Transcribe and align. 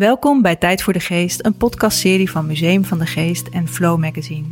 Welkom 0.00 0.42
bij 0.42 0.56
Tijd 0.56 0.82
voor 0.82 0.92
de 0.92 1.00
Geest, 1.00 1.44
een 1.44 1.54
podcastserie 1.54 2.30
van 2.30 2.46
Museum 2.46 2.84
van 2.84 2.98
de 2.98 3.06
Geest 3.06 3.48
en 3.48 3.68
Flow 3.68 3.98
Magazine. 3.98 4.46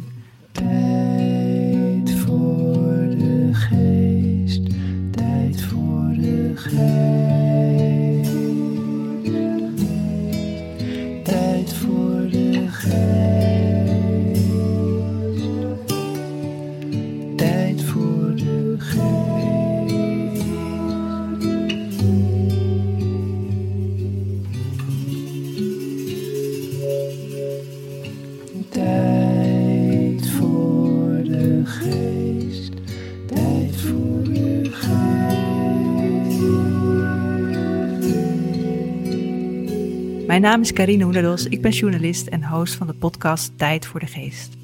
Mijn 40.39 40.51
naam 40.51 40.61
is 40.63 40.73
Karine 40.73 41.05
Hoenderdos, 41.05 41.47
ik 41.47 41.63
ben 41.63 41.71
journalist 41.71 42.27
en 42.27 42.45
host 42.45 42.75
van 42.75 42.87
de 42.87 42.95
podcast 42.95 43.59
Tijd 43.59 43.87
voor 43.87 44.01
de 44.01 44.07
Geest. 44.07 44.57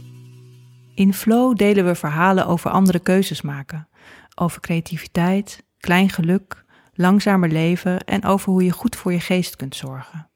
In 0.94 1.14
Flow 1.14 1.56
delen 1.56 1.84
we 1.84 1.94
verhalen 1.94 2.46
over 2.46 2.70
andere 2.70 2.98
keuzes 2.98 3.42
maken, 3.42 3.88
over 4.34 4.60
creativiteit, 4.60 5.64
klein 5.78 6.08
geluk, 6.10 6.64
langzamer 6.92 7.48
leven 7.48 8.04
en 8.04 8.24
over 8.24 8.52
hoe 8.52 8.64
je 8.64 8.70
goed 8.70 8.96
voor 8.96 9.12
je 9.12 9.20
geest 9.20 9.56
kunt 9.56 9.76
zorgen. 9.76 10.30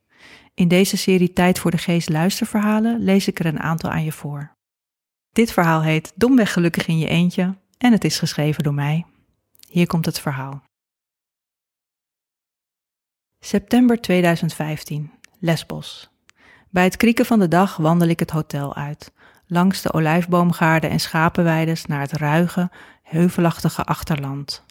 In 0.55 0.69
deze 0.69 0.97
serie 0.97 1.33
Tijd 1.33 1.59
voor 1.59 1.71
de 1.71 1.79
Geest 1.79 2.09
luisterverhalen 2.09 3.01
lees 3.01 3.29
ik 3.29 3.39
er 3.39 3.47
een 3.47 3.61
aantal 3.61 3.91
aan 3.91 4.05
je 4.05 4.13
voor. 4.13 4.57
Dit 5.33 5.53
verhaal 5.53 5.83
heet 5.83 6.13
Domweg 6.15 6.53
gelukkig 6.53 6.87
in 6.87 6.99
je 6.99 7.09
eentje 7.09 7.57
en 7.79 7.93
het 7.93 8.05
is 8.05 8.19
geschreven 8.19 8.63
door 8.63 8.75
mij. 8.75 9.07
Hier 9.69 9.87
komt 9.87 10.05
het 10.05 10.21
verhaal. 10.21 10.63
September 13.41 14.01
2015, 14.01 15.11
Lesbos. 15.41 16.11
Bij 16.71 16.85
het 16.85 16.97
krieken 16.97 17.27
van 17.27 17.39
de 17.39 17.49
dag 17.49 17.77
wandel 17.77 18.09
ik 18.09 18.19
het 18.19 18.31
hotel 18.31 18.77
uit, 18.77 19.13
langs 19.47 19.83
de 19.83 19.93
olijfboomgaarden 19.93 20.91
en 20.91 21.01
schapenweides 21.01 21.87
naar 21.87 22.01
het 22.01 22.13
ruige, 22.13 22.71
heuvelachtige 23.03 23.85
achterland. 23.85 24.65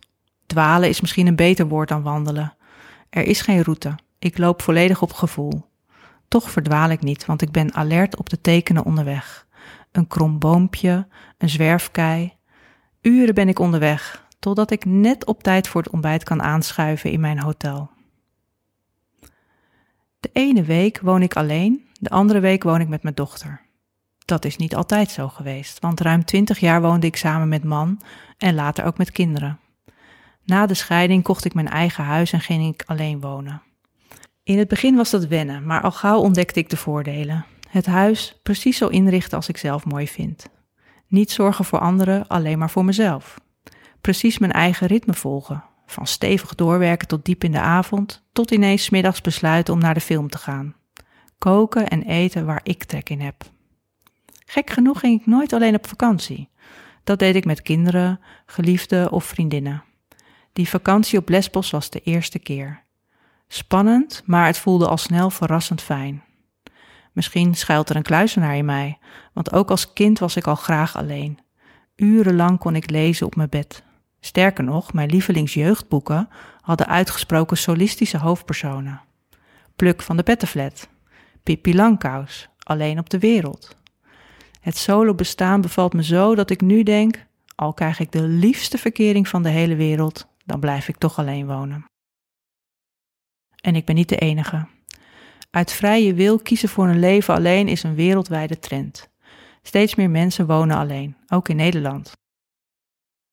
Dwalen 0.46 0.90
is 0.90 1.02
misschien 1.02 1.28
een 1.28 1.36
beter 1.36 1.68
woord 1.68 1.90
dan 1.90 2.02
wandelen. 2.02 2.56
Er 3.10 3.24
is 3.24 3.42
geen 3.42 3.64
route. 3.64 3.96
Ik 4.20 4.38
loop 4.38 4.62
volledig 4.62 5.02
op 5.02 5.14
gevoel. 5.14 5.66
Toch 6.28 6.52
verdwaal 6.52 6.90
ik 6.90 7.02
niet, 7.02 7.26
want 7.26 7.42
ik 7.42 7.52
ben 7.52 7.74
alert 7.74 8.18
op 8.18 8.30
de 8.30 8.42
tekenen 8.42 8.86
onderweg. 8.86 9.48
Een 9.92 10.08
krom 10.08 10.40
boompje, 10.40 11.08
een 11.38 11.50
zwerfkei. 11.50 12.34
Uren 13.02 13.34
ben 13.34 13.48
ik 13.48 13.60
onderweg, 13.60 14.28
totdat 14.40 14.72
ik 14.72 14.86
net 14.86 15.26
op 15.26 15.44
tijd 15.44 15.68
voor 15.68 15.82
het 15.82 15.92
ontbijt 15.92 16.24
kan 16.24 16.42
aanschuiven 16.42 17.12
in 17.12 17.20
mijn 17.20 17.40
hotel. 17.40 17.96
De 20.20 20.30
ene 20.34 20.64
week 20.64 21.00
woon 21.02 21.22
ik 21.22 21.36
alleen, 21.36 21.88
de 22.00 22.10
andere 22.10 22.40
week 22.40 22.64
woon 22.64 22.82
ik 22.82 22.88
met 22.88 23.04
mijn 23.04 23.16
dochter. 23.16 23.62
Dat 24.26 24.46
is 24.46 24.58
niet 24.58 24.76
altijd 24.76 25.10
zo 25.12 25.28
geweest, 25.28 25.80
want 25.80 26.00
ruim 26.00 26.26
twintig 26.26 26.60
jaar 26.60 26.82
woonde 26.82 27.08
ik 27.08 27.16
samen 27.16 27.50
met 27.50 27.64
man 27.64 28.02
en 28.38 28.56
later 28.56 28.86
ook 28.86 28.98
met 28.98 29.12
kinderen. 29.12 29.60
Na 30.44 30.66
de 30.66 30.74
scheiding 30.74 31.24
kocht 31.24 31.46
ik 31.46 31.54
mijn 31.54 31.70
eigen 31.70 32.04
huis 32.04 32.32
en 32.32 32.42
ging 32.42 32.74
ik 32.74 32.84
alleen 32.86 33.22
wonen. 33.22 33.62
In 34.44 34.58
het 34.58 34.68
begin 34.68 34.96
was 34.96 35.10
dat 35.10 35.28
wennen, 35.28 35.66
maar 35.66 35.82
al 35.82 35.92
gauw 35.92 36.20
ontdekte 36.20 36.60
ik 36.60 36.70
de 36.70 36.78
voordelen. 36.78 37.46
Het 37.70 37.86
huis 37.86 38.40
precies 38.44 38.78
zo 38.78 38.88
inrichten 38.88 39.38
als 39.38 39.50
ik 39.50 39.58
zelf 39.58 39.86
mooi 39.86 40.08
vind. 40.08 40.50
Niet 41.08 41.32
zorgen 41.32 41.66
voor 41.66 41.80
anderen, 41.80 42.28
alleen 42.28 42.58
maar 42.58 42.70
voor 42.70 42.86
mezelf. 42.86 43.40
Precies 44.02 44.38
mijn 44.38 44.52
eigen 44.52 44.88
ritme 44.88 45.14
volgen. 45.14 45.64
Van 45.90 46.08
stevig 46.08 46.56
doorwerken 46.56 47.08
tot 47.08 47.26
diep 47.26 47.44
in 47.44 47.52
de 47.52 47.60
avond, 47.60 48.24
tot 48.32 48.52
ineens 48.52 48.90
middags 48.90 49.22
besluiten 49.22 49.74
om 49.74 49.80
naar 49.80 49.94
de 49.94 50.00
film 50.00 50.30
te 50.30 50.38
gaan. 50.38 50.76
Koken 51.38 51.88
en 51.88 52.04
eten 52.04 52.46
waar 52.46 52.62
ik 52.64 52.84
trek 52.84 53.10
in 53.10 53.22
heb. 53.22 53.44
Gek 54.46 54.70
genoeg 54.70 55.00
ging 55.00 55.20
ik 55.20 55.26
nooit 55.26 55.54
alleen 55.54 55.76
op 55.76 55.88
vakantie. 55.88 56.50
Dat 57.04 57.20
deed 57.20 57.36
ik 57.36 57.46
met 57.46 57.62
kinderen, 57.62 58.20
geliefden 58.46 59.12
of 59.12 59.26
vriendinnen. 59.26 59.84
Die 60.54 60.70
vakantie 60.70 61.20
op 61.20 61.30
Lesbos 61.30 61.72
was 61.72 61.90
de 61.90 62.02
eerste 62.02 62.40
keer. 62.40 62.84
Spannend, 63.48 64.24
maar 64.26 64.46
het 64.46 64.58
voelde 64.58 64.88
al 64.88 64.98
snel 64.98 65.30
verrassend 65.30 65.82
fijn. 65.82 66.24
Misschien 67.12 67.56
schuilt 67.56 67.90
er 67.90 67.96
een 67.96 68.02
kluizenaar 68.02 68.56
in 68.56 68.66
mij, 68.66 68.98
want 69.34 69.52
ook 69.54 69.70
als 69.70 69.94
kind 69.94 70.20
was 70.20 70.36
ik 70.36 70.48
al 70.48 70.56
graag 70.56 70.98
alleen. 70.98 71.40
Urenlang 71.96 72.60
kon 72.60 72.76
ik 72.76 72.90
lezen 72.90 73.26
op 73.26 73.36
mijn 73.36 73.50
bed. 73.50 73.84
Sterker 74.28 74.64
nog, 74.64 74.94
mijn 74.94 75.10
lievelingsjeugdboeken 75.10 76.30
hadden 76.62 76.88
uitgesproken 76.88 77.58
solistische 77.58 78.18
hoofdpersonen. 78.18 79.02
Pluk 79.76 80.02
van 80.02 80.18
de 80.18 80.24
Pettenflat, 80.24 80.90
Pippi 81.44 81.76
Langkous, 81.76 82.50
Alleen 82.64 83.00
op 83.00 83.10
de 83.10 83.20
wereld. 83.20 83.76
Het 84.62 84.78
solo 84.78 85.14
bestaan 85.14 85.62
bevalt 85.62 85.94
me 85.94 86.04
zo 86.04 86.36
dat 86.36 86.50
ik 86.50 86.62
nu 86.62 86.84
denk, 86.84 87.26
al 87.56 87.74
krijg 87.74 88.00
ik 88.00 88.12
de 88.12 88.22
liefste 88.22 88.78
verkering 88.78 89.28
van 89.28 89.44
de 89.44 89.50
hele 89.50 89.76
wereld, 89.76 90.28
dan 90.46 90.60
blijf 90.60 90.88
ik 90.88 90.98
toch 90.98 91.20
alleen 91.20 91.48
wonen. 91.48 91.86
En 93.62 93.76
ik 93.76 93.86
ben 93.86 93.96
niet 93.96 94.10
de 94.10 94.18
enige. 94.18 94.68
Uit 95.52 95.72
vrije 95.72 96.14
wil 96.14 96.40
kiezen 96.40 96.70
voor 96.70 96.88
een 96.88 97.00
leven 97.00 97.34
alleen 97.34 97.68
is 97.68 97.84
een 97.84 97.96
wereldwijde 97.96 98.60
trend. 98.60 99.10
Steeds 99.62 99.96
meer 99.96 100.10
mensen 100.10 100.48
wonen 100.48 100.78
alleen, 100.78 101.16
ook 101.28 101.50
in 101.50 101.56
Nederland. 101.56 102.16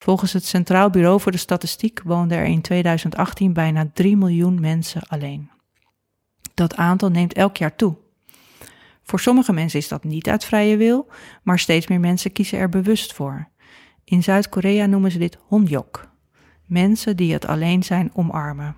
Volgens 0.05 0.33
het 0.33 0.45
Centraal 0.45 0.91
Bureau 0.91 1.21
voor 1.21 1.33
de 1.33 1.39
Statistiek 1.39 2.01
woonden 2.03 2.39
er 2.39 2.45
in 2.45 2.61
2018 2.61 3.53
bijna 3.53 3.91
3 3.93 4.17
miljoen 4.17 4.61
mensen 4.61 5.03
alleen. 5.09 5.51
Dat 6.55 6.77
aantal 6.77 7.09
neemt 7.09 7.33
elk 7.33 7.57
jaar 7.57 7.77
toe. 7.77 7.97
Voor 9.03 9.21
sommige 9.21 9.53
mensen 9.53 9.79
is 9.79 9.89
dat 9.89 10.05
niet 10.05 10.29
uit 10.29 10.45
vrije 10.45 10.77
wil, 10.77 11.09
maar 11.43 11.59
steeds 11.59 11.87
meer 11.87 12.01
mensen 12.01 12.33
kiezen 12.33 12.59
er 12.59 12.69
bewust 12.69 13.13
voor. 13.13 13.49
In 14.05 14.23
Zuid-Korea 14.23 14.87
noemen 14.87 15.11
ze 15.11 15.19
dit 15.19 15.39
honjok. 15.47 16.09
Mensen 16.67 17.17
die 17.17 17.33
het 17.33 17.47
alleen 17.47 17.83
zijn 17.83 18.11
omarmen. 18.15 18.77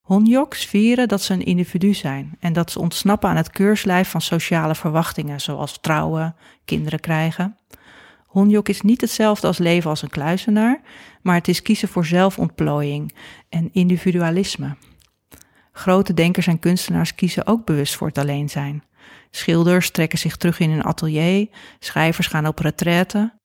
Honjoks 0.00 0.66
vieren 0.66 1.08
dat 1.08 1.22
ze 1.22 1.32
een 1.32 1.44
individu 1.44 1.94
zijn 1.94 2.36
en 2.40 2.52
dat 2.52 2.70
ze 2.70 2.80
ontsnappen 2.80 3.28
aan 3.28 3.36
het 3.36 3.50
keurslijf 3.50 4.08
van 4.08 4.20
sociale 4.20 4.74
verwachtingen, 4.74 5.40
zoals 5.40 5.78
trouwen, 5.80 6.36
kinderen 6.64 7.00
krijgen. 7.00 7.59
Honjok 8.30 8.68
is 8.68 8.80
niet 8.80 9.00
hetzelfde 9.00 9.46
als 9.46 9.58
leven 9.58 9.90
als 9.90 10.02
een 10.02 10.08
kluizenaar, 10.08 10.80
maar 11.22 11.34
het 11.34 11.48
is 11.48 11.62
kiezen 11.62 11.88
voor 11.88 12.06
zelfontplooiing 12.06 13.14
en 13.48 13.68
individualisme. 13.72 14.76
Grote 15.72 16.14
denkers 16.14 16.46
en 16.46 16.58
kunstenaars 16.58 17.14
kiezen 17.14 17.46
ook 17.46 17.64
bewust 17.64 17.96
voor 17.96 18.06
het 18.06 18.18
alleen 18.18 18.48
zijn. 18.48 18.84
Schilders 19.30 19.90
trekken 19.90 20.18
zich 20.18 20.36
terug 20.36 20.58
in 20.58 20.70
hun 20.70 20.82
atelier, 20.82 21.48
schrijvers 21.78 22.26
gaan 22.26 22.46
op 22.46 22.58
retraite. 22.58 23.38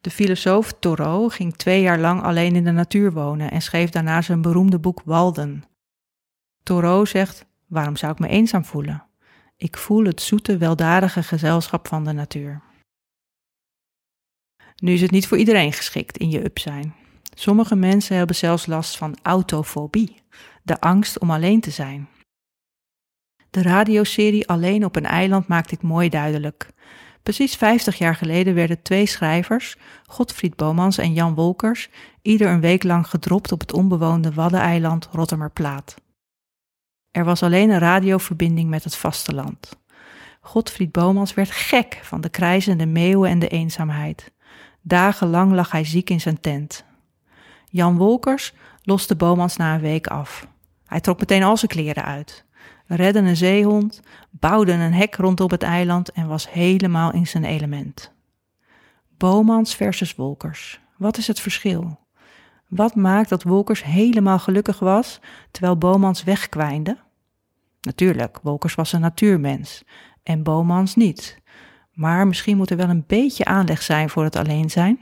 De 0.00 0.10
filosoof 0.10 0.72
Thoreau 0.72 1.30
ging 1.30 1.56
twee 1.56 1.80
jaar 1.82 1.98
lang 1.98 2.22
alleen 2.22 2.56
in 2.56 2.64
de 2.64 2.70
natuur 2.70 3.12
wonen 3.12 3.50
en 3.50 3.62
schreef 3.62 3.90
daarna 3.90 4.22
zijn 4.22 4.42
beroemde 4.42 4.78
boek 4.78 5.02
Walden. 5.04 5.64
Thoreau 6.62 7.06
zegt: 7.06 7.46
Waarom 7.66 7.96
zou 7.96 8.12
ik 8.12 8.18
me 8.18 8.28
eenzaam 8.28 8.64
voelen? 8.64 9.04
Ik 9.56 9.76
voel 9.76 10.04
het 10.04 10.22
zoete, 10.22 10.56
weldadige 10.56 11.22
gezelschap 11.22 11.88
van 11.88 12.04
de 12.04 12.12
natuur. 12.12 12.68
Nu 14.80 14.92
is 14.92 15.00
het 15.00 15.10
niet 15.10 15.26
voor 15.26 15.38
iedereen 15.38 15.72
geschikt 15.72 16.16
in 16.16 16.30
je 16.30 16.44
up 16.44 16.58
zijn. 16.58 16.94
Sommige 17.34 17.76
mensen 17.76 18.16
hebben 18.16 18.36
zelfs 18.36 18.66
last 18.66 18.96
van 18.96 19.16
autofobie, 19.22 20.14
de 20.62 20.80
angst 20.80 21.18
om 21.18 21.30
alleen 21.30 21.60
te 21.60 21.70
zijn. 21.70 22.08
De 23.50 23.62
radioserie 23.62 24.48
Alleen 24.48 24.84
op 24.84 24.96
een 24.96 25.06
eiland 25.06 25.48
maakt 25.48 25.70
dit 25.70 25.82
mooi 25.82 26.08
duidelijk. 26.08 26.68
Precies 27.22 27.56
50 27.56 27.98
jaar 27.98 28.14
geleden 28.14 28.54
werden 28.54 28.82
twee 28.82 29.06
schrijvers, 29.06 29.76
Godfried 30.06 30.56
Bomans 30.56 30.98
en 30.98 31.12
Jan 31.12 31.34
Wolkers, 31.34 31.88
ieder 32.22 32.48
een 32.48 32.60
week 32.60 32.82
lang 32.82 33.08
gedropt 33.08 33.52
op 33.52 33.60
het 33.60 33.72
onbewoonde 33.72 34.32
Waddeneiland 34.32 35.08
Rottermerplaat. 35.12 35.94
Er 37.10 37.24
was 37.24 37.42
alleen 37.42 37.70
een 37.70 37.78
radioverbinding 37.78 38.68
met 38.68 38.84
het 38.84 38.96
vasteland. 38.96 39.78
Godfried 40.40 40.92
Bomans 40.92 41.34
werd 41.34 41.50
gek 41.50 42.00
van 42.02 42.20
de 42.20 42.28
krijzende 42.28 42.86
meeuwen 42.86 43.30
en 43.30 43.38
de 43.38 43.48
eenzaamheid. 43.48 44.32
Dagenlang 44.82 45.52
lag 45.52 45.70
hij 45.70 45.84
ziek 45.84 46.10
in 46.10 46.20
zijn 46.20 46.40
tent. 46.40 46.84
Jan 47.66 47.96
Wolkers 47.96 48.54
loste 48.82 49.16
Bomans 49.16 49.56
na 49.56 49.74
een 49.74 49.80
week 49.80 50.06
af. 50.06 50.46
Hij 50.86 51.00
trok 51.00 51.18
meteen 51.18 51.42
al 51.42 51.56
zijn 51.56 51.70
kleren 51.70 52.04
uit, 52.04 52.44
redde 52.86 53.18
een 53.18 53.36
zeehond, 53.36 54.00
bouwde 54.30 54.72
een 54.72 54.92
hek 54.92 55.14
rondom 55.14 55.50
het 55.50 55.62
eiland 55.62 56.12
en 56.12 56.28
was 56.28 56.50
helemaal 56.50 57.12
in 57.12 57.26
zijn 57.26 57.44
element. 57.44 58.12
Bomans 59.16 59.74
versus 59.74 60.14
Wolkers. 60.14 60.80
Wat 60.96 61.16
is 61.16 61.26
het 61.26 61.40
verschil? 61.40 61.98
Wat 62.68 62.94
maakt 62.94 63.28
dat 63.28 63.42
Wolkers 63.42 63.84
helemaal 63.84 64.38
gelukkig 64.38 64.78
was 64.78 65.20
terwijl 65.50 65.78
Bomans 65.78 66.24
wegkwijnde? 66.24 66.98
Natuurlijk, 67.80 68.38
Wolkers 68.42 68.74
was 68.74 68.92
een 68.92 69.00
natuurmens 69.00 69.84
en 70.22 70.42
Bomans 70.42 70.94
niet. 70.94 71.39
Maar 72.00 72.26
misschien 72.26 72.56
moet 72.56 72.70
er 72.70 72.76
wel 72.76 72.88
een 72.88 73.04
beetje 73.06 73.44
aanleg 73.44 73.82
zijn 73.82 74.10
voor 74.10 74.24
het 74.24 74.36
alleen 74.36 74.70
zijn. 74.70 74.98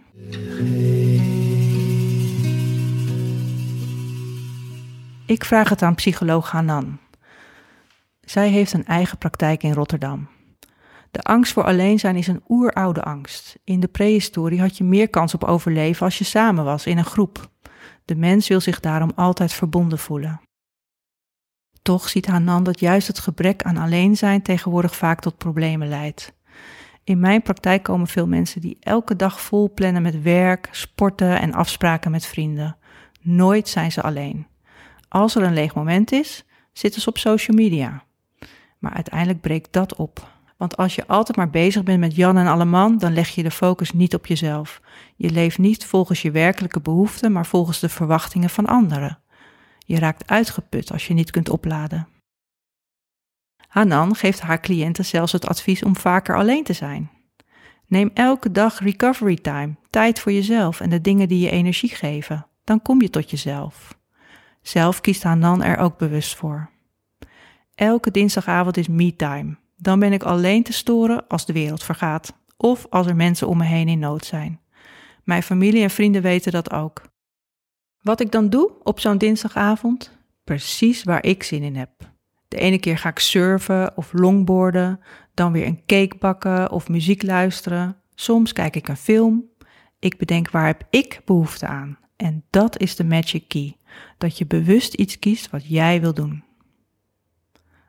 Ik 5.27 5.45
vraag 5.45 5.69
het 5.69 5.83
aan 5.83 5.95
psycholoog 5.95 6.51
Hanan. 6.51 6.99
Zij 8.21 8.49
heeft 8.49 8.73
een 8.73 8.87
eigen 8.87 9.19
praktijk 9.19 9.63
in 9.63 9.73
Rotterdam. 9.73 10.29
De 11.11 11.23
angst 11.23 11.53
voor 11.53 11.65
alleen 11.65 11.99
zijn 11.99 12.17
is 12.17 12.27
een 12.27 12.43
oeroude 12.49 13.03
angst. 13.03 13.59
In 13.65 13.81
de 13.81 13.89
prehistorie 13.89 14.61
had 14.61 14.77
je 14.77 14.85
meer 14.85 15.09
kans 15.09 15.35
op 15.35 15.45
overleven 15.45 16.05
als 16.05 16.19
je 16.19 16.25
samen 16.25 16.65
was 16.65 16.87
in 16.87 16.99
een 16.99 17.05
groep. 17.05 17.51
De 18.05 18.15
mens 18.15 18.49
wil 18.49 18.61
zich 18.61 18.81
daarom 18.81 19.13
altijd 19.15 19.53
verbonden 19.53 19.99
voelen. 19.99 20.41
Toch 21.83 22.09
ziet 22.09 22.27
Hanan 22.27 22.63
dat 22.65 22.81
juist 22.81 23.07
het 23.07 23.19
gebrek 23.19 23.63
aan 23.63 23.77
alleen 23.77 24.17
zijn 24.17 24.43
tegenwoordig 24.43 24.97
vaak 24.97 25.21
tot 25.21 25.39
problemen 25.39 25.89
leidt. 25.89 26.37
In 27.09 27.21
mijn 27.21 27.43
praktijk 27.43 27.83
komen 27.83 28.07
veel 28.07 28.27
mensen 28.27 28.61
die 28.61 28.77
elke 28.81 29.17
dag 29.17 29.41
vol 29.41 29.73
plannen 29.75 30.03
met 30.03 30.23
werk, 30.23 30.69
sporten 30.73 31.41
en 31.41 31.53
afspraken 31.55 32.11
met 32.11 32.27
vrienden. 32.27 32.77
Nooit 33.21 33.69
zijn 33.69 33.93
ze 33.93 34.03
alleen. 34.03 34.47
Als 35.09 35.35
er 35.35 35.43
een 35.43 35.53
leeg 35.53 35.75
moment 35.75 36.13
is, 36.13 36.45
zitten 36.73 37.01
ze 37.01 37.09
op 37.09 37.19
social 37.19 37.57
media. 37.57 38.03
Maar 38.79 38.93
uiteindelijk 38.93 39.41
breekt 39.41 39.73
dat 39.73 39.95
op. 39.97 40.31
Want 40.57 40.77
als 40.77 40.95
je 40.95 41.07
altijd 41.07 41.37
maar 41.37 41.51
bezig 41.51 41.83
bent 41.83 42.01
met 42.01 42.17
Jan 42.17 42.37
en 42.37 42.47
Alleman, 42.47 42.99
dan 42.99 43.13
leg 43.13 43.29
je 43.29 43.43
de 43.43 43.51
focus 43.51 43.93
niet 43.93 44.15
op 44.15 44.27
jezelf. 44.27 44.81
Je 45.17 45.31
leeft 45.31 45.59
niet 45.59 45.85
volgens 45.85 46.23
je 46.23 46.31
werkelijke 46.31 46.81
behoeften, 46.81 47.33
maar 47.33 47.47
volgens 47.47 47.81
de 47.81 47.89
verwachtingen 47.89 48.51
van 48.51 48.67
anderen. 48.67 49.19
Je 49.79 49.99
raakt 49.99 50.31
uitgeput 50.31 50.93
als 50.93 51.07
je 51.07 51.15
niet 51.15 51.31
kunt 51.31 51.49
opladen. 51.49 52.09
Hanan 53.69 54.15
geeft 54.15 54.41
haar 54.41 54.61
cliënten 54.61 55.05
zelfs 55.05 55.33
het 55.33 55.47
advies 55.47 55.83
om 55.83 55.97
vaker 55.97 56.37
alleen 56.37 56.65
te 56.65 56.73
zijn. 56.73 57.11
Neem 57.87 58.11
elke 58.15 58.51
dag 58.51 58.79
recovery 58.79 59.37
time, 59.37 59.77
tijd 59.91 60.21
voor 60.21 60.33
jezelf 60.33 60.81
en 60.81 60.91
de 60.91 61.01
dingen 61.01 61.29
die 61.29 61.41
je 61.41 61.51
energie 61.51 61.95
geven. 61.95 62.47
Dan 62.65 62.83
kom 62.83 63.03
je 63.03 63.11
tot 63.11 63.31
jezelf. 63.31 63.99
Zelf 64.63 65.01
kiest 65.01 65.23
Hanan 65.23 65.63
er 65.63 65.77
ook 65.79 65.99
bewust 65.99 66.37
voor. 66.37 66.71
Elke 67.75 68.11
dinsdagavond 68.11 68.77
is 68.77 68.89
me-time. 68.89 69.57
Dan 69.77 69.99
ben 69.99 70.13
ik 70.13 70.23
alleen 70.23 70.63
te 70.63 70.73
storen 70.73 71.27
als 71.27 71.47
de 71.47 71.53
wereld 71.53 71.83
vergaat 71.83 72.33
of 72.57 72.87
als 72.91 73.07
er 73.07 73.17
mensen 73.17 73.49
om 73.49 73.59
me 73.59 73.65
heen 73.65 73.89
in 73.89 73.99
nood 73.99 74.25
zijn. 74.25 74.61
Mijn 75.25 75.43
familie 75.43 75.83
en 75.83 75.91
vrienden 75.91 76.23
weten 76.23 76.53
dat 76.53 76.73
ook. 76.73 77.03
Wat 78.01 78.21
ik 78.21 78.33
dan 78.33 78.51
doe 78.51 78.73
op 78.83 79.01
zo'n 79.01 79.19
dinsdagavond? 79.19 80.19
Precies 80.45 81.03
waar 81.03 81.25
ik 81.25 81.43
zin 81.43 81.63
in 81.63 81.77
heb. 81.77 81.91
De 82.49 82.59
ene 82.59 82.79
keer 82.79 82.99
ga 82.99 83.09
ik 83.09 83.19
surfen 83.19 83.97
of 83.97 84.13
longboarden, 84.13 85.01
dan 85.35 85.53
weer 85.53 85.67
een 85.67 85.83
cake 85.87 86.17
bakken 86.19 86.71
of 86.71 86.89
muziek 86.89 87.23
luisteren. 87.23 87.97
Soms 88.15 88.53
kijk 88.53 88.77
ik 88.77 88.89
een 88.89 88.97
film. 88.97 89.45
Ik 89.99 90.17
bedenk 90.17 90.51
waar 90.51 90.67
heb 90.67 90.87
ik 90.91 91.21
behoefte 91.25 91.67
aan. 91.67 91.99
En 92.17 92.45
dat 92.51 92.79
is 92.79 92.97
de 92.97 93.05
magic 93.05 93.49
key. 93.49 93.77
Dat 94.19 94.39
je 94.39 94.47
bewust 94.47 94.95
iets 94.95 95.19
kiest 95.19 95.51
wat 95.51 95.69
jij 95.69 96.01
wil 96.01 96.15
doen. 96.15 96.45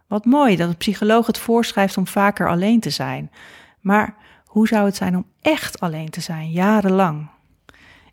Wat 0.08 0.26
mooi 0.26 0.56
dat 0.56 0.70
een 0.70 0.78
psycholoog 0.78 1.28
het 1.28 1.38
voorschrijft 1.38 1.98
om 1.98 2.08
vaker 2.08 2.50
alleen 2.50 2.80
te 2.80 2.90
zijn. 2.90 3.32
Maar 3.80 4.16
hoe 4.46 4.68
zou 4.68 4.86
het 4.86 4.96
zijn 4.96 5.16
om 5.16 5.26
echt 5.42 5.80
alleen 5.80 6.10
te 6.10 6.22
zijn, 6.22 6.52
jarenlang? 6.52 7.30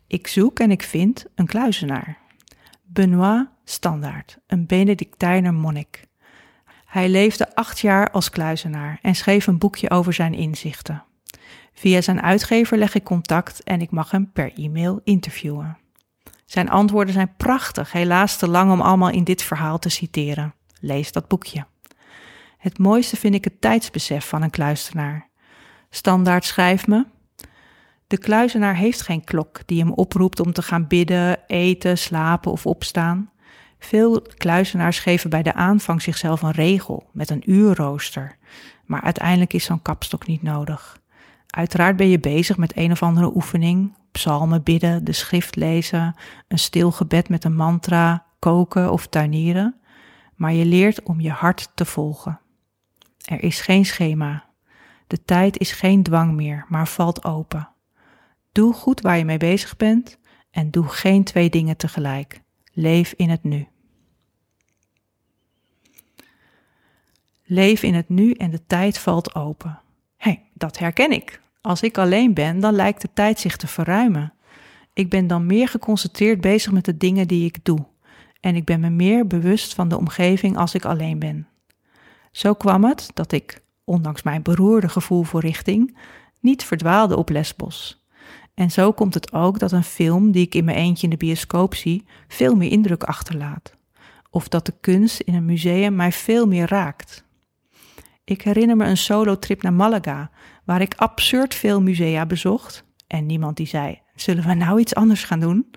Ik 0.07 0.27
zoek 0.27 0.59
en 0.59 0.71
ik 0.71 0.83
vind 0.83 1.25
een 1.35 1.45
kluizenaar. 1.45 2.17
Benoit 2.83 3.47
Standaard, 3.63 4.37
een 4.47 4.65
Benedictijner 4.65 5.53
monnik. 5.53 6.07
Hij 6.97 7.09
leefde 7.09 7.55
acht 7.55 7.79
jaar 7.79 8.11
als 8.11 8.29
kluizenaar 8.29 8.99
en 9.01 9.15
schreef 9.15 9.47
een 9.47 9.57
boekje 9.57 9.89
over 9.89 10.13
zijn 10.13 10.33
inzichten. 10.33 11.03
Via 11.73 12.01
zijn 12.01 12.21
uitgever 12.21 12.77
leg 12.77 12.95
ik 12.95 13.03
contact 13.03 13.63
en 13.63 13.81
ik 13.81 13.91
mag 13.91 14.11
hem 14.11 14.31
per 14.31 14.53
e-mail 14.55 15.01
interviewen. 15.03 15.77
Zijn 16.45 16.69
antwoorden 16.69 17.13
zijn 17.13 17.35
prachtig, 17.37 17.91
helaas 17.91 18.37
te 18.37 18.47
lang 18.47 18.71
om 18.71 18.81
allemaal 18.81 19.09
in 19.09 19.23
dit 19.23 19.41
verhaal 19.41 19.79
te 19.79 19.89
citeren. 19.89 20.53
Lees 20.79 21.11
dat 21.11 21.27
boekje. 21.27 21.65
Het 22.57 22.77
mooiste 22.77 23.15
vind 23.15 23.35
ik 23.35 23.43
het 23.43 23.61
tijdsbesef 23.61 24.27
van 24.27 24.41
een 24.41 24.49
kluizenaar. 24.49 25.29
Standaard 25.89 26.45
schrijft 26.45 26.87
me: 26.87 27.05
De 28.07 28.17
kluizenaar 28.17 28.75
heeft 28.75 29.01
geen 29.01 29.23
klok 29.23 29.59
die 29.65 29.79
hem 29.79 29.91
oproept 29.91 30.39
om 30.39 30.53
te 30.53 30.61
gaan 30.61 30.87
bidden, 30.87 31.39
eten, 31.47 31.97
slapen 31.97 32.51
of 32.51 32.65
opstaan. 32.65 33.31
Veel 33.79 34.21
kluizenaars 34.21 34.99
geven 34.99 35.29
bij 35.29 35.43
de 35.43 35.53
aanvang 35.53 36.01
zichzelf 36.01 36.41
een 36.41 36.51
regel 36.51 37.09
met 37.11 37.29
een 37.29 37.51
uurrooster, 37.51 38.37
maar 38.85 39.01
uiteindelijk 39.01 39.53
is 39.53 39.63
zo'n 39.63 39.81
kapstok 39.81 40.27
niet 40.27 40.41
nodig. 40.41 40.99
Uiteraard 41.47 41.95
ben 41.95 42.09
je 42.09 42.19
bezig 42.19 42.57
met 42.57 42.77
een 42.77 42.91
of 42.91 43.03
andere 43.03 43.35
oefening, 43.35 43.93
psalmen 44.11 44.63
bidden, 44.63 45.03
de 45.03 45.13
schrift 45.13 45.55
lezen, 45.55 46.15
een 46.47 46.59
stil 46.59 46.91
gebed 46.91 47.29
met 47.29 47.43
een 47.43 47.55
mantra, 47.55 48.25
koken 48.39 48.91
of 48.91 49.07
tuinieren, 49.07 49.75
maar 50.35 50.53
je 50.53 50.65
leert 50.65 51.03
om 51.03 51.19
je 51.19 51.31
hart 51.31 51.71
te 51.75 51.85
volgen. 51.85 52.39
Er 53.25 53.43
is 53.43 53.61
geen 53.61 53.85
schema. 53.85 54.45
De 55.07 55.23
tijd 55.25 55.59
is 55.59 55.71
geen 55.71 56.03
dwang 56.03 56.33
meer, 56.33 56.65
maar 56.69 56.87
valt 56.87 57.23
open. 57.23 57.69
Doe 58.51 58.73
goed 58.73 59.01
waar 59.01 59.17
je 59.17 59.25
mee 59.25 59.37
bezig 59.37 59.77
bent 59.77 60.19
en 60.51 60.71
doe 60.71 60.87
geen 60.87 61.23
twee 61.23 61.49
dingen 61.49 61.77
tegelijk. 61.77 62.41
Leef 62.79 63.13
in 63.15 63.29
het 63.29 63.43
nu. 63.43 63.67
Leef 67.43 67.83
in 67.83 67.93
het 67.93 68.09
nu 68.09 68.31
en 68.31 68.51
de 68.51 68.65
tijd 68.67 68.97
valt 68.97 69.35
open. 69.35 69.79
Hé, 70.17 70.29
hey, 70.29 70.43
dat 70.53 70.77
herken 70.77 71.11
ik. 71.11 71.41
Als 71.61 71.81
ik 71.81 71.97
alleen 71.97 72.33
ben, 72.33 72.59
dan 72.59 72.73
lijkt 72.73 73.01
de 73.01 73.09
tijd 73.13 73.39
zich 73.39 73.55
te 73.57 73.67
verruimen. 73.67 74.33
Ik 74.93 75.09
ben 75.09 75.27
dan 75.27 75.45
meer 75.45 75.67
geconcentreerd 75.67 76.41
bezig 76.41 76.71
met 76.71 76.85
de 76.85 76.97
dingen 76.97 77.27
die 77.27 77.45
ik 77.45 77.65
doe. 77.65 77.85
En 78.39 78.55
ik 78.55 78.65
ben 78.65 78.79
me 78.79 78.89
meer 78.89 79.27
bewust 79.27 79.73
van 79.73 79.89
de 79.89 79.97
omgeving 79.97 80.57
als 80.57 80.73
ik 80.73 80.85
alleen 80.85 81.19
ben. 81.19 81.47
Zo 82.31 82.53
kwam 82.53 82.83
het 82.83 83.09
dat 83.13 83.31
ik, 83.31 83.61
ondanks 83.83 84.23
mijn 84.23 84.41
beroerde 84.41 84.89
gevoel 84.89 85.23
voor 85.23 85.41
richting, 85.41 85.97
niet 86.39 86.63
verdwaalde 86.63 87.17
op 87.17 87.29
Lesbos. 87.29 87.96
En 88.57 88.71
zo 88.71 88.91
komt 88.91 89.13
het 89.13 89.33
ook 89.33 89.59
dat 89.59 89.71
een 89.71 89.83
film 89.83 90.31
die 90.31 90.45
ik 90.45 90.55
in 90.55 90.65
mijn 90.65 90.77
eentje 90.77 91.03
in 91.03 91.09
de 91.09 91.17
bioscoop 91.17 91.75
zie, 91.75 92.05
veel 92.27 92.55
meer 92.55 92.71
indruk 92.71 93.03
achterlaat. 93.03 93.77
Of 94.29 94.47
dat 94.47 94.65
de 94.65 94.73
kunst 94.81 95.19
in 95.19 95.33
een 95.33 95.45
museum 95.45 95.95
mij 95.95 96.11
veel 96.11 96.47
meer 96.47 96.67
raakt. 96.67 97.23
Ik 98.23 98.41
herinner 98.41 98.75
me 98.75 98.85
een 98.85 98.97
solo-trip 98.97 99.61
naar 99.61 99.73
Malaga, 99.73 100.31
waar 100.63 100.81
ik 100.81 100.93
absurd 100.95 101.55
veel 101.55 101.81
musea 101.81 102.25
bezocht. 102.25 102.83
En 103.07 103.25
niemand 103.25 103.57
die 103.57 103.67
zei: 103.67 104.01
Zullen 104.15 104.47
we 104.47 104.53
nou 104.53 104.79
iets 104.79 104.95
anders 104.95 105.23
gaan 105.23 105.39
doen? 105.39 105.71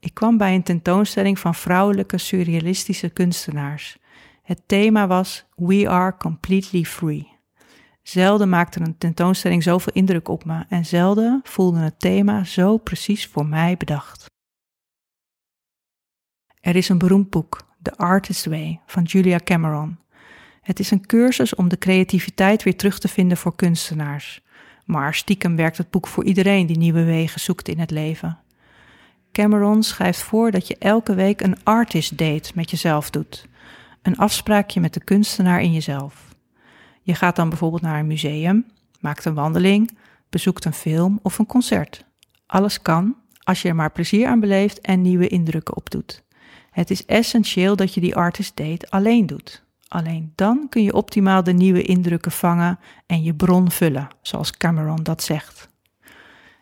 Ik 0.00 0.14
kwam 0.14 0.36
bij 0.36 0.54
een 0.54 0.62
tentoonstelling 0.62 1.38
van 1.38 1.54
vrouwelijke 1.54 2.18
surrealistische 2.18 3.08
kunstenaars. 3.08 3.98
Het 4.42 4.62
thema 4.66 5.06
was 5.06 5.44
We 5.54 5.88
Are 5.88 6.16
Completely 6.16 6.84
Free. 6.84 7.33
Zelden 8.04 8.48
maakte 8.48 8.80
een 8.80 8.98
tentoonstelling 8.98 9.62
zoveel 9.62 9.92
indruk 9.92 10.28
op 10.28 10.44
me 10.44 10.64
en 10.68 10.86
zelden 10.86 11.40
voelde 11.42 11.78
het 11.78 12.00
thema 12.00 12.44
zo 12.44 12.76
precies 12.76 13.26
voor 13.26 13.46
mij 13.46 13.76
bedacht. 13.76 14.26
Er 16.60 16.76
is 16.76 16.88
een 16.88 16.98
beroemd 16.98 17.30
boek, 17.30 17.66
The 17.82 17.96
Artist's 17.96 18.46
Way, 18.46 18.80
van 18.86 19.02
Julia 19.02 19.38
Cameron. 19.44 19.98
Het 20.62 20.78
is 20.78 20.90
een 20.90 21.06
cursus 21.06 21.54
om 21.54 21.68
de 21.68 21.78
creativiteit 21.78 22.62
weer 22.62 22.76
terug 22.76 22.98
te 22.98 23.08
vinden 23.08 23.36
voor 23.36 23.56
kunstenaars. 23.56 24.42
Maar 24.84 25.14
stiekem 25.14 25.56
werkt 25.56 25.78
het 25.78 25.90
boek 25.90 26.06
voor 26.06 26.24
iedereen 26.24 26.66
die 26.66 26.78
nieuwe 26.78 27.04
wegen 27.04 27.40
zoekt 27.40 27.68
in 27.68 27.78
het 27.78 27.90
leven. 27.90 28.38
Cameron 29.32 29.82
schrijft 29.82 30.22
voor 30.22 30.50
dat 30.50 30.66
je 30.66 30.76
elke 30.78 31.14
week 31.14 31.40
een 31.40 31.64
artist 31.64 32.18
date 32.18 32.52
met 32.54 32.70
jezelf 32.70 33.10
doet. 33.10 33.46
Een 34.02 34.16
afspraakje 34.16 34.80
met 34.80 34.94
de 34.94 35.04
kunstenaar 35.04 35.62
in 35.62 35.72
jezelf. 35.72 36.33
Je 37.04 37.14
gaat 37.14 37.36
dan 37.36 37.48
bijvoorbeeld 37.48 37.82
naar 37.82 37.98
een 37.98 38.06
museum, 38.06 38.66
maakt 39.00 39.24
een 39.24 39.34
wandeling, 39.34 39.98
bezoekt 40.28 40.64
een 40.64 40.72
film 40.72 41.18
of 41.22 41.38
een 41.38 41.46
concert. 41.46 42.04
Alles 42.46 42.82
kan 42.82 43.16
als 43.42 43.62
je 43.62 43.68
er 43.68 43.74
maar 43.74 43.92
plezier 43.92 44.28
aan 44.28 44.40
beleeft 44.40 44.80
en 44.80 45.02
nieuwe 45.02 45.28
indrukken 45.28 45.76
opdoet. 45.76 46.22
Het 46.70 46.90
is 46.90 47.06
essentieel 47.06 47.76
dat 47.76 47.94
je 47.94 48.00
die 48.00 48.16
artist 48.16 48.56
date 48.56 48.90
alleen 48.90 49.26
doet. 49.26 49.62
Alleen 49.88 50.32
dan 50.34 50.66
kun 50.68 50.82
je 50.82 50.94
optimaal 50.94 51.42
de 51.42 51.52
nieuwe 51.52 51.82
indrukken 51.82 52.32
vangen 52.32 52.78
en 53.06 53.22
je 53.22 53.34
bron 53.34 53.70
vullen, 53.70 54.08
zoals 54.22 54.50
Cameron 54.50 55.02
dat 55.02 55.22
zegt. 55.22 55.68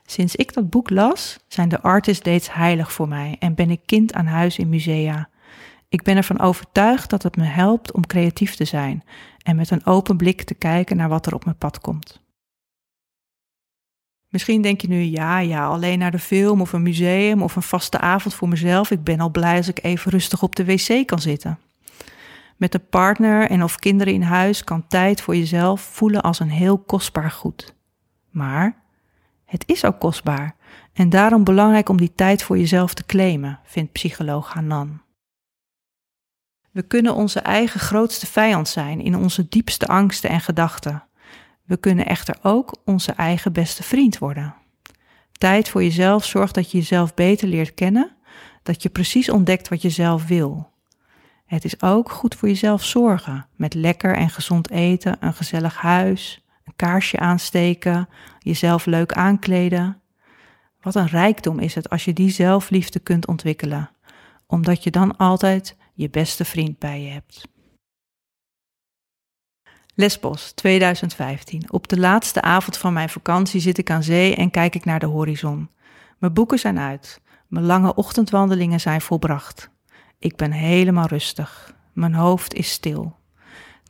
Sinds 0.07 0.37
ik 0.37 0.55
dat 0.55 0.71
boek 0.71 0.91
las, 0.91 1.39
zijn 1.49 1.69
de 1.69 1.81
artist 1.81 2.25
dates 2.25 2.53
heilig 2.53 2.93
voor 2.93 3.09
mij 3.09 3.37
en 3.39 3.55
ben 3.55 3.71
ik 3.71 3.81
kind 3.87 4.13
aan 4.13 4.27
huis 4.27 4.59
in 4.59 4.69
musea. 4.69 5.29
Ik 5.89 6.03
ben 6.03 6.17
ervan 6.17 6.41
overtuigd 6.41 7.11
dat 7.11 7.23
het 7.23 7.37
me 7.37 7.45
helpt 7.45 7.93
om 7.93 8.07
creatief 8.07 8.55
te 8.55 8.65
zijn 8.65 9.05
en 9.43 9.57
met 9.57 9.71
een 9.71 9.87
open 9.87 10.17
blik 10.17 10.43
te 10.43 10.55
kijken 10.55 10.97
naar 10.97 11.09
wat 11.09 11.27
er 11.27 11.35
op 11.35 11.45
mijn 11.45 11.57
pad 11.57 11.81
komt. 11.81 12.21
Misschien 14.29 14.63
denk 14.63 14.81
je 14.81 14.89
nu, 14.89 15.01
ja, 15.01 15.39
ja, 15.39 15.67
alleen 15.67 15.99
naar 15.99 16.11
de 16.11 16.19
film 16.19 16.61
of 16.61 16.73
een 16.73 16.83
museum 16.83 17.43
of 17.43 17.57
een 17.57 17.63
vaste 17.63 17.99
avond 17.99 18.35
voor 18.35 18.49
mezelf. 18.49 18.91
Ik 18.91 19.05
ben 19.05 19.21
al 19.21 19.31
blij 19.31 19.57
als 19.57 19.69
ik 19.69 19.83
even 19.83 20.11
rustig 20.11 20.43
op 20.43 20.57
de 20.57 20.65
wc 20.65 21.07
kan 21.07 21.21
zitten. 21.21 21.59
Met 22.57 22.75
een 22.75 22.89
partner 22.89 23.51
en 23.51 23.63
of 23.63 23.77
kinderen 23.77 24.13
in 24.13 24.23
huis 24.23 24.65
kan 24.65 24.87
tijd 24.87 25.21
voor 25.21 25.37
jezelf 25.37 25.81
voelen 25.81 26.23
als 26.23 26.41
een 26.41 26.51
heel 26.51 26.79
kostbaar 26.79 27.31
goed. 27.31 27.75
Maar 28.31 28.77
het 29.45 29.65
is 29.67 29.85
ook 29.85 30.01
kostbaar 30.01 30.55
en 30.93 31.11
daarom 31.11 31.45
belangrijk 31.45 31.89
om 31.89 31.97
die 31.97 32.13
tijd 32.15 32.43
voor 32.43 32.59
jezelf 32.59 32.95
te 32.95 33.07
claimen, 33.07 33.61
vindt 33.65 33.93
psycholoog 33.93 34.53
Hanan. 34.53 35.01
We 36.73 36.83
kunnen 36.83 37.15
onze 37.15 37.41
eigen 37.41 37.81
grootste 37.81 38.27
vijand 38.27 38.69
zijn 38.69 39.01
in 39.01 39.17
onze 39.17 39.49
diepste 39.49 39.87
angsten 39.87 40.31
en 40.31 40.41
gedachten. 40.41 41.05
We 41.65 41.77
kunnen 41.77 42.07
echter 42.07 42.37
ook 42.43 42.77
onze 42.85 43.13
eigen 43.13 43.53
beste 43.53 43.83
vriend 43.83 44.19
worden. 44.19 44.55
Tijd 45.33 45.69
voor 45.69 45.83
jezelf 45.83 46.25
zorgt 46.25 46.55
dat 46.55 46.71
je 46.71 46.79
jezelf 46.79 47.15
beter 47.15 47.49
leert 47.49 47.75
kennen, 47.75 48.17
dat 48.63 48.83
je 48.83 48.89
precies 48.89 49.31
ontdekt 49.31 49.69
wat 49.69 49.83
je 49.83 49.91
zelf 49.91 50.27
wil. 50.27 50.71
Het 51.47 51.65
is 51.65 51.83
ook 51.83 52.11
goed 52.11 52.35
voor 52.35 52.49
jezelf 52.49 52.85
zorgen, 52.85 53.47
met 53.57 53.75
lekker 53.75 54.17
en 54.17 54.31
gezond 54.31 54.71
eten, 54.71 55.17
een 55.21 55.35
gezellig 55.35 55.77
huis, 55.77 56.45
een 56.65 56.73
kaarsje 56.77 57.19
aansteken, 57.19 58.09
jezelf 58.39 58.87
leuk 58.87 59.13
aankleden. 59.13 60.01
Wat 60.81 60.95
een 60.95 61.07
rijkdom 61.07 61.59
is 61.59 61.75
het 61.75 61.91
als 61.91 62.05
je 62.05 62.13
die 62.13 62.31
zelfliefde 62.31 62.99
kunt 62.99 63.27
ontwikkelen, 63.27 63.91
omdat 64.47 64.85
je 64.85 64.91
dan 64.91 65.17
altijd 65.17 65.77
je 65.93 66.11
beste 66.11 66.45
vriend 66.45 66.79
bij 66.79 67.03
je 67.03 67.11
hebt. 67.11 67.49
Lesbos 69.95 70.53
2015. 70.53 71.73
Op 71.73 71.89
de 71.89 71.99
laatste 71.99 72.43
avond 72.43 72.77
van 72.77 72.93
mijn 72.93 73.09
vakantie 73.09 73.61
zit 73.61 73.79
ik 73.79 73.91
aan 73.91 74.03
zee 74.03 74.37
en 74.37 74.51
kijk 74.51 74.75
ik 74.75 74.85
naar 74.85 75.01
de 75.01 75.07
horizon. 75.07 75.71
Mijn 76.19 76.33
boeken 76.33 76.59
zijn 76.59 76.79
uit. 76.79 77.21
Mijn 77.49 77.65
lange 77.65 77.95
ochtendwandelingen 77.95 78.81
zijn 78.81 79.01
volbracht. 79.01 79.71
Ik 80.19 80.37
ben 80.37 80.53
helemaal 80.53 81.07
rustig. 81.07 81.75
Mijn 81.93 82.15
hoofd 82.15 82.55
is 82.55 82.71
stil. 82.71 83.17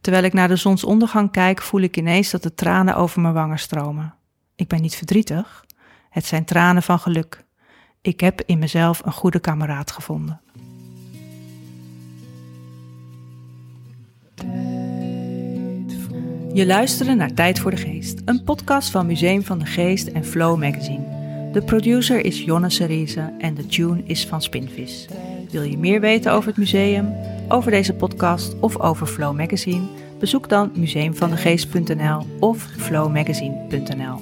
Terwijl 0.01 0.25
ik 0.25 0.33
naar 0.33 0.49
de 0.49 0.57
zonsondergang 0.57 1.31
kijk, 1.31 1.63
voel 1.63 1.81
ik 1.81 1.97
ineens 1.97 2.31
dat 2.31 2.43
de 2.43 2.55
tranen 2.55 2.97
over 2.97 3.21
mijn 3.21 3.35
wangen 3.35 3.59
stromen. 3.59 4.15
Ik 4.55 4.69
ben 4.69 4.83
niet 4.83 4.97
verdrietig. 4.97 5.65
Het 6.11 6.25
zijn 6.25 6.45
tranen 6.45 6.83
van 6.83 6.99
geluk. 6.99 7.45
Ik 8.01 8.21
heb 8.21 8.43
in 8.47 8.59
mezelf 8.59 9.05
een 9.05 9.13
goede 9.13 9.41
kameraad 9.41 9.91
gevonden. 9.91 10.41
Je 16.55 16.67
luisterde 16.67 17.15
naar 17.15 17.35
Tijd 17.35 17.59
voor 17.59 17.71
de 17.71 17.77
Geest, 17.77 18.21
een 18.25 18.45
podcast 18.45 18.91
van 18.91 19.07
Museum 19.07 19.43
van 19.43 19.59
de 19.59 19.67
Geest 19.67 20.07
en 20.09 20.25
Flow 20.25 20.59
Magazine. 20.59 21.05
De 21.53 21.63
producer 21.63 22.25
is 22.25 22.45
Jonne 22.45 22.71
Cerise 22.71 23.33
en 23.39 23.55
de 23.55 23.67
tune 23.67 24.03
is 24.05 24.27
van 24.27 24.43
Spinvis. 24.43 25.07
Wil 25.51 25.63
je 25.63 25.79
meer 25.79 26.01
weten 26.01 26.33
over 26.33 26.49
het 26.49 26.57
museum, 26.57 27.15
over 27.49 27.71
deze 27.71 27.95
podcast 27.95 28.61
of 28.61 28.79
over 28.79 29.07
Flow 29.07 29.37
Magazine? 29.37 29.87
Bezoek 30.19 30.49
dan 30.49 30.71
museumvandegeest.nl 30.75 32.27
of 32.41 32.69
flowmagazine.nl. 32.77 34.19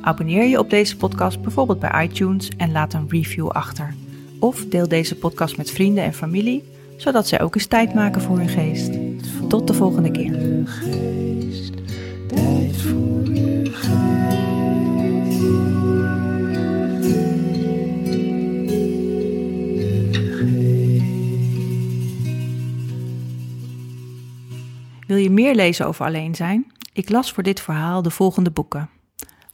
Abonneer 0.00 0.44
je 0.44 0.58
op 0.58 0.70
deze 0.70 0.96
podcast 0.96 1.42
bijvoorbeeld 1.42 1.80
bij 1.80 2.04
iTunes 2.04 2.48
en 2.56 2.72
laat 2.72 2.94
een 2.94 3.06
review 3.08 3.48
achter. 3.48 3.94
Of 4.38 4.66
deel 4.66 4.88
deze 4.88 5.14
podcast 5.16 5.56
met 5.56 5.70
vrienden 5.70 6.04
en 6.04 6.14
familie, 6.14 6.64
zodat 6.96 7.28
zij 7.28 7.40
ook 7.40 7.54
eens 7.54 7.66
tijd 7.66 7.94
maken 7.94 8.20
voor 8.20 8.38
hun 8.38 8.48
geest. 8.48 8.92
Tot 9.48 9.66
de 9.66 9.74
volgende 9.74 10.10
keer. 10.10 10.38
Wil 25.10 25.18
je 25.18 25.30
meer 25.30 25.54
lezen 25.54 25.86
over 25.86 26.04
alleen 26.06 26.34
zijn? 26.34 26.72
Ik 26.92 27.08
las 27.10 27.32
voor 27.32 27.42
dit 27.42 27.60
verhaal 27.60 28.02
de 28.02 28.10
volgende 28.10 28.50
boeken. 28.50 28.90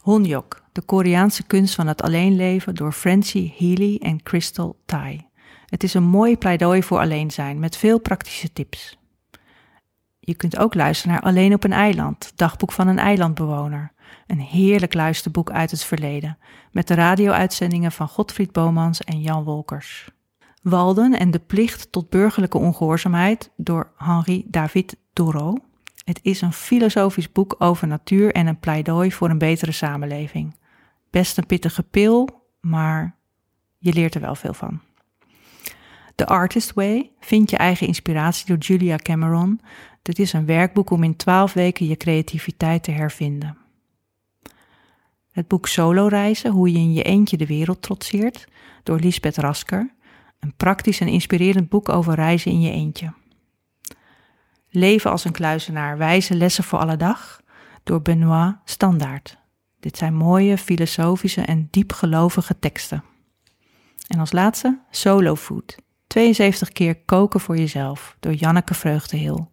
Honyok, 0.01 0.63
de 0.71 0.81
Koreaanse 0.81 1.43
kunst 1.43 1.75
van 1.75 1.87
het 1.87 2.01
alleen 2.01 2.35
leven 2.35 2.75
door 2.75 2.91
Francie 2.91 3.53
Healy 3.57 3.99
en 4.01 4.23
Crystal 4.23 4.79
Tai. 4.85 5.27
Het 5.65 5.83
is 5.83 5.93
een 5.93 6.03
mooi 6.03 6.37
pleidooi 6.37 6.83
voor 6.83 6.99
alleen 6.99 7.31
zijn 7.31 7.59
met 7.59 7.77
veel 7.77 7.99
praktische 7.99 8.53
tips. 8.53 8.97
Je 10.19 10.35
kunt 10.35 10.57
ook 10.57 10.73
luisteren 10.73 11.13
naar 11.13 11.23
Alleen 11.23 11.53
op 11.53 11.63
een 11.63 11.73
eiland, 11.73 12.31
dagboek 12.35 12.71
van 12.71 12.87
een 12.87 12.99
eilandbewoner. 12.99 13.91
Een 14.27 14.39
heerlijk 14.39 14.93
luisterboek 14.93 15.51
uit 15.51 15.71
het 15.71 15.83
verleden, 15.83 16.37
met 16.71 16.87
de 16.87 16.93
radio-uitzendingen 16.93 17.91
van 17.91 18.07
Godfried 18.07 18.51
Bomans 18.51 19.01
en 19.01 19.21
Jan 19.21 19.43
Wolkers. 19.43 20.09
Walden 20.61 21.19
en 21.19 21.31
de 21.31 21.39
plicht 21.39 21.91
tot 21.91 22.09
burgerlijke 22.09 22.57
ongehoorzaamheid 22.57 23.51
door 23.55 23.91
Henri 23.97 24.43
David 24.47 24.97
Thoreau. 25.17 25.57
Het 26.03 26.19
is 26.21 26.41
een 26.41 26.53
filosofisch 26.53 27.31
boek 27.31 27.55
over 27.59 27.87
natuur 27.87 28.31
en 28.31 28.47
een 28.47 28.59
pleidooi 28.59 29.11
voor 29.11 29.29
een 29.29 29.37
betere 29.37 29.71
samenleving. 29.71 30.55
Best 31.09 31.37
een 31.37 31.45
pittige 31.45 31.83
pil, 31.83 32.29
maar 32.61 33.15
je 33.77 33.93
leert 33.93 34.15
er 34.15 34.21
wel 34.21 34.35
veel 34.35 34.53
van. 34.53 34.81
The 36.15 36.25
Artist 36.25 36.73
Way, 36.73 37.11
vind 37.19 37.49
je 37.49 37.57
eigen 37.57 37.87
inspiratie 37.87 38.45
door 38.45 38.57
Julia 38.57 38.95
Cameron. 38.95 39.61
Dit 40.01 40.19
is 40.19 40.33
een 40.33 40.45
werkboek 40.45 40.89
om 40.89 41.03
in 41.03 41.15
twaalf 41.15 41.53
weken 41.53 41.87
je 41.87 41.97
creativiteit 41.97 42.83
te 42.83 42.91
hervinden. 42.91 43.57
Het 45.31 45.47
boek 45.47 45.67
Solo 45.67 46.07
Reizen, 46.07 46.51
hoe 46.51 46.71
je 46.71 46.77
in 46.77 46.93
je 46.93 47.03
eentje 47.03 47.37
de 47.37 47.45
wereld 47.45 47.81
trotseert, 47.81 48.47
door 48.83 48.99
Lisbeth 48.99 49.37
Rasker. 49.37 49.93
Een 50.39 50.53
praktisch 50.55 50.99
en 50.99 51.07
inspirerend 51.07 51.69
boek 51.69 51.89
over 51.89 52.13
reizen 52.13 52.51
in 52.51 52.61
je 52.61 52.71
eentje. 52.71 53.13
Leven 54.77 55.11
als 55.11 55.25
een 55.25 55.31
kluizenaar, 55.31 55.97
wijze 55.97 56.35
lessen 56.35 56.63
voor 56.63 56.79
alle 56.79 56.97
dag, 56.97 57.41
door 57.83 58.01
Benoit 58.01 58.55
Standaard. 58.65 59.37
Dit 59.79 59.97
zijn 59.97 60.13
mooie, 60.13 60.57
filosofische 60.57 61.41
en 61.41 61.67
diepgelovige 61.71 62.59
teksten. 62.59 63.03
En 64.07 64.19
als 64.19 64.31
laatste 64.31 64.79
Solo 64.91 65.35
Food. 65.35 65.75
72 66.07 66.69
keer 66.69 66.95
koken 66.95 67.39
voor 67.39 67.57
jezelf 67.57 68.15
door 68.19 68.33
Janneke 68.33 68.73
Vreugdehil. 68.73 69.51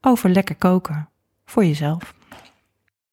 Over 0.00 0.30
lekker 0.30 0.56
koken 0.56 1.08
voor 1.44 1.64
jezelf. 1.64 2.14